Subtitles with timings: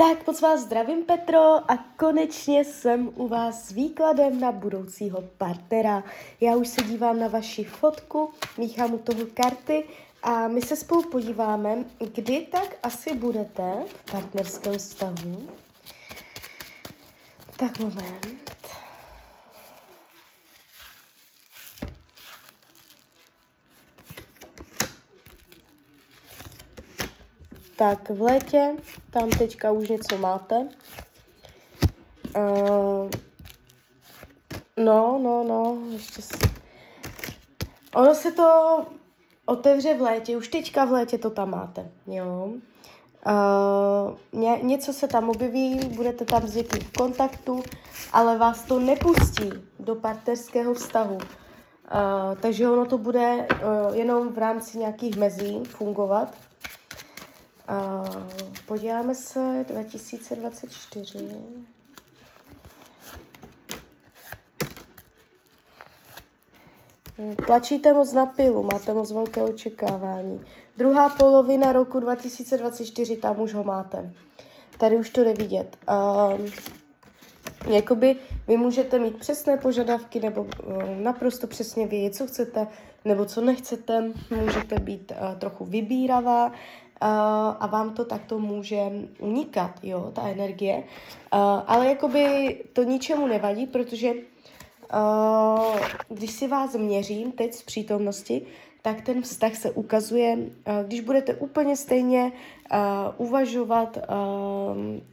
[0.00, 6.04] Tak moc vás zdravím, Petro, a konečně jsem u vás s výkladem na budoucího partnera.
[6.40, 9.84] Já už se dívám na vaši fotku, míchám u toho karty
[10.22, 11.84] a my se spolu podíváme,
[12.14, 15.48] kdy tak asi budete v partnerském vztahu.
[17.56, 18.57] Tak moment.
[27.78, 28.76] Tak v létě,
[29.10, 30.68] tam teďka už něco máte.
[32.36, 33.10] Uh,
[34.76, 36.34] no, no, no, ještě si...
[37.94, 38.78] Ono se to
[39.46, 42.52] otevře v létě, už teďka v létě to tam máte, jo.
[43.26, 47.62] Uh, ně, něco se tam objeví, budete tam s někým v kontaktu,
[48.12, 51.14] ale vás to nepustí do partnerského vztahu.
[51.14, 51.20] Uh,
[52.40, 56.34] takže ono to bude uh, jenom v rámci nějakých mezí fungovat.
[57.70, 58.06] Uh,
[58.66, 61.36] podíváme se 2024.
[67.46, 70.40] Tlačíte moc na pilu, máte moc velké očekávání.
[70.76, 74.12] Druhá polovina roku 2024, tam už ho máte.
[74.78, 75.76] Tady už to nevidět.
[75.88, 76.46] Um,
[77.72, 78.16] jakoby
[78.48, 80.48] vy můžete mít přesné požadavky nebo uh,
[81.02, 82.66] naprosto přesně vědět, co chcete
[83.04, 84.12] nebo co nechcete.
[84.40, 86.52] Můžete být uh, trochu vybíravá uh,
[87.00, 88.82] a vám to takto může
[89.18, 90.76] unikat, jo, ta energie.
[90.76, 95.76] Uh, ale jakoby to ničemu nevadí, protože uh,
[96.08, 98.46] když si vás měřím teď z přítomnosti,
[98.82, 100.38] tak ten vztah se ukazuje,
[100.86, 102.32] když budete úplně stejně
[103.16, 103.98] uvažovat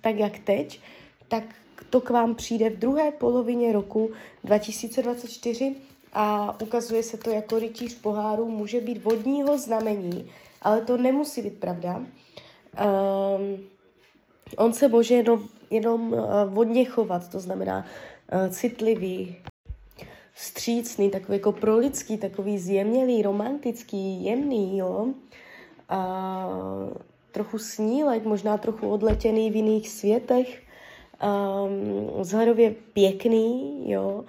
[0.00, 0.80] tak, jak teď,
[1.28, 1.44] tak
[1.90, 4.10] to k vám přijde v druhé polovině roku
[4.44, 5.76] 2024
[6.12, 10.30] a ukazuje se to jako rytíř poháru, může být vodního znamení,
[10.62, 11.96] ale to nemusí být pravda.
[11.96, 13.58] Um,
[14.56, 16.16] on se může jenom, jenom
[16.48, 17.86] vodně chovat, to znamená
[18.32, 19.36] uh, citlivý,
[20.34, 25.08] střícný, takový jako prolidský, takový zjemnělý, romantický, jemný, jo.
[25.88, 26.48] A
[27.32, 30.62] trochu snílek, možná trochu odletěný v jiných světech,
[31.22, 34.24] um, vzhledově pěkný, jo.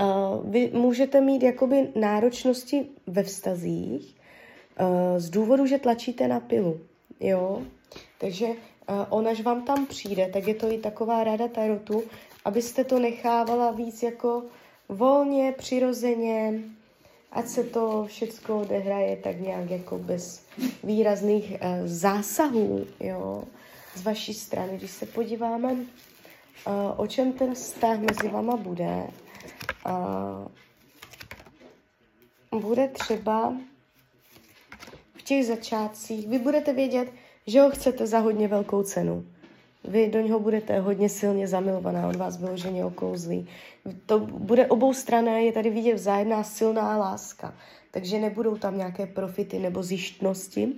[0.00, 4.16] Uh, vy můžete mít jakoby náročnosti ve vztazích
[5.16, 6.80] z důvodu, že tlačíte na pilu,
[7.20, 7.62] jo.
[8.18, 8.54] Takže uh,
[9.08, 12.02] on, až vám tam přijde, tak je to i taková rada tarotu,
[12.44, 14.42] abyste to nechávala víc jako
[14.88, 16.60] volně, přirozeně,
[17.32, 20.46] ať se to všechno odehraje tak nějak jako bez
[20.84, 23.44] výrazných uh, zásahů, jo,
[23.94, 24.76] z vaší strany.
[24.76, 25.82] Když se podíváme, uh,
[26.96, 29.06] o čem ten vztah mezi váma bude,
[32.52, 33.54] uh, bude třeba
[35.24, 37.08] těch začátcích, vy budete vědět,
[37.46, 39.24] že ho chcete za hodně velkou cenu.
[39.84, 43.48] Vy do něho budete hodně silně zamilovaná, on vás vyloženě okouzlí.
[44.06, 47.54] To bude obou strané, je tady vidět vzájemná silná láska,
[47.90, 50.72] takže nebudou tam nějaké profity nebo zjištnosti,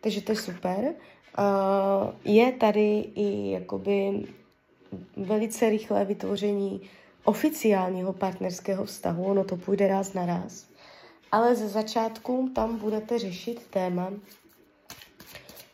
[0.00, 0.78] takže to je super.
[0.84, 4.22] Uh, je tady i jakoby
[5.16, 6.80] velice rychlé vytvoření
[7.24, 10.71] oficiálního partnerského vztahu, ono to půjde ráz na ráz.
[11.32, 14.12] Ale ze začátku tam budete řešit téma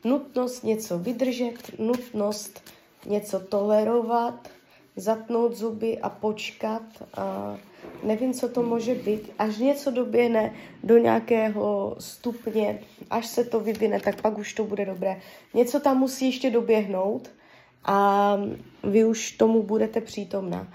[0.04, 2.62] nutnost něco vydržet, nutnost
[3.06, 4.48] něco tolerovat,
[4.96, 6.82] zatnout zuby a počkat.
[7.14, 7.56] A
[8.02, 9.32] nevím, co to může být.
[9.38, 10.54] Až něco doběhne
[10.84, 12.80] do nějakého stupně,
[13.10, 15.20] až se to vyvine, tak pak už to bude dobré.
[15.54, 17.30] Něco tam musí ještě doběhnout
[17.84, 18.36] a
[18.84, 20.72] vy už tomu budete přítomna.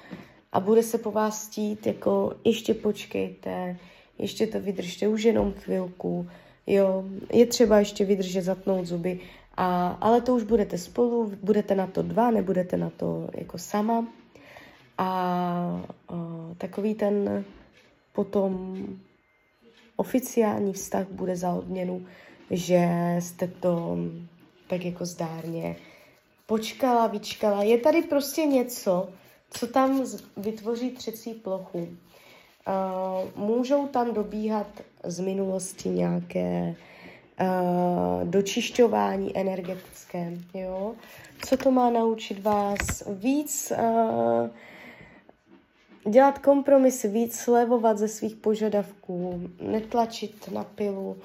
[0.52, 3.78] A bude se po vás stít, jako ještě počkejte,
[4.18, 6.28] ještě to vydržte, už jenom chvilku,
[6.68, 7.04] jo,
[7.34, 9.20] je třeba ještě vydržet, zatnout zuby,
[9.58, 14.08] a, ale to už budete spolu, budete na to dva, nebudete na to jako sama.
[14.98, 15.86] A, a
[16.58, 17.46] takový ten
[18.14, 18.78] potom
[19.96, 22.06] oficiální vztah bude za odměnu,
[22.52, 23.98] že jste to
[24.68, 25.76] tak jako zdárně
[26.46, 27.64] počkala, vyčkala.
[27.64, 29.10] Je tady prostě něco,
[29.50, 30.06] co tam
[30.38, 31.88] vytvoří třecí plochu.
[32.68, 34.68] Uh, můžou tam dobíhat
[35.04, 36.76] z minulosti nějaké
[37.42, 40.32] uh, dočišťování energetické.
[40.54, 40.94] Jo?
[41.46, 43.04] Co to má naučit vás?
[43.08, 44.50] Víc uh,
[46.12, 51.18] dělat kompromisy, víc slevovat ze svých požadavků, netlačit na pilu,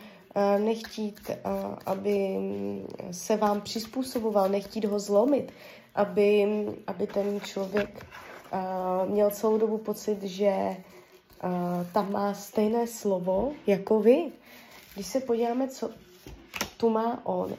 [0.58, 1.31] nechtít,
[1.87, 2.38] aby
[3.11, 5.52] se vám přizpůsoboval, nechtít ho zlomit,
[5.94, 6.46] aby,
[6.87, 8.06] aby ten člověk
[9.08, 10.76] měl celou dobu pocit, že
[11.93, 14.32] tam má stejné slovo jako vy.
[14.94, 15.90] Když se podíváme, co
[16.76, 17.55] tu má on,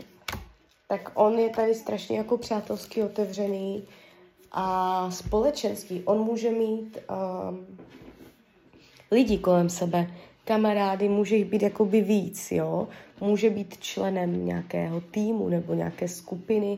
[0.87, 3.83] tak on je tady strašně jako přátelský, otevřený
[4.51, 6.01] a společenský.
[6.05, 6.97] On může mít
[7.49, 7.77] um,
[9.11, 10.07] lidi kolem sebe,
[10.45, 12.87] kamarády, může jich být jakoby víc, jo.
[13.21, 16.77] Může být členem nějakého týmu nebo nějaké skupiny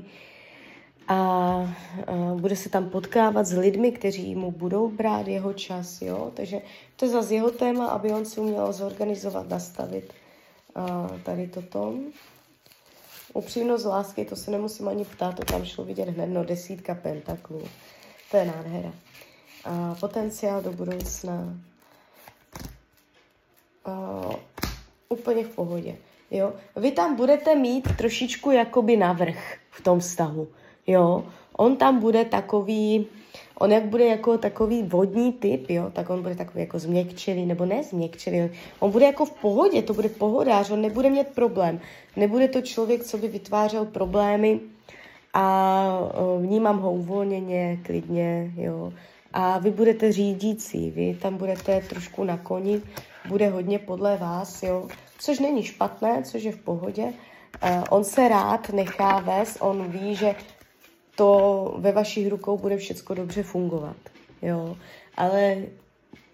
[1.08, 1.76] a,
[2.36, 6.32] bude se tam potkávat s lidmi, kteří mu budou brát jeho čas, jo.
[6.34, 6.62] Takže
[6.96, 10.14] to je zase jeho téma, aby on si uměl zorganizovat, nastavit
[11.24, 11.94] tady toto.
[13.34, 17.62] Upřímnost lásky, to se nemusím ani ptát, to tam šlo vidět hned, no desítka pentaklů.
[18.32, 18.94] To je nádhera.
[19.66, 21.56] A potenciál do budoucna.
[23.86, 24.22] A,
[25.10, 25.96] úplně v pohodě.
[26.32, 26.54] Jo?
[26.76, 30.48] Vy tam budete mít trošičku jakoby navrh v tom vztahu.
[30.88, 31.24] Jo?
[31.58, 33.06] On tam bude takový,
[33.60, 37.66] on jak bude jako takový vodní typ, jo, tak on bude takový jako změkčený, nebo
[37.66, 38.50] ne změkčený,
[38.80, 41.80] on bude jako v pohodě, to bude pohodář, on nebude mít problém.
[42.16, 44.60] Nebude to člověk, co by vytvářel problémy
[45.34, 45.86] a
[46.40, 48.94] vnímám ho uvolněně, klidně, jo.
[49.34, 52.82] A vy budete řídící, vy tam budete trošku na koni,
[53.28, 54.88] bude hodně podle vás, jo.
[55.20, 57.04] Což není špatné, což je v pohodě.
[57.04, 60.36] Uh, on se rád nechá vést, on ví, že
[61.16, 63.98] to ve vašich rukou bude všechno dobře fungovat.
[64.42, 64.78] Jo?
[65.16, 65.58] Ale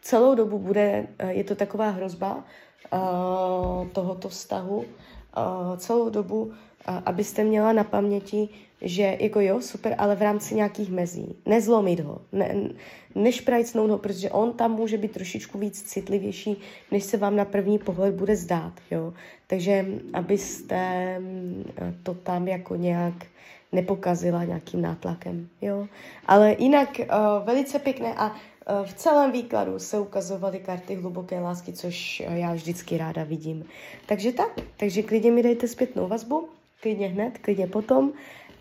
[0.02, 2.44] celou dobu bude, eh, je to taková hrozba
[2.94, 4.86] uh, tohoto vztahu, uh,
[5.78, 6.54] celou dobu, uh,
[7.06, 8.50] abyste měla na paměti,
[8.82, 11.36] že jako jo, super, ale v rámci nějakých mezí.
[11.46, 12.56] Nezlomit ho, ne,
[13.16, 16.58] nešprajcnout ho, protože on tam může být trošičku víc citlivější,
[16.92, 18.74] než se vám na první pohled bude zdát.
[18.92, 19.14] Jo?
[19.48, 21.22] Takže abyste
[22.04, 23.14] to tam jako nějak
[23.72, 25.48] nepokazila nějakým nátlakem.
[25.62, 25.88] Jo?
[26.26, 28.36] Ale jinak uh, velice pěkné a uh,
[28.86, 33.66] v celém výkladu se ukazovaly karty hluboké lásky, což uh, já vždycky ráda vidím.
[34.06, 36.50] Takže tak, takže klidně mi dejte zpětnou vazbu,
[36.82, 38.12] klidně hned, klidně potom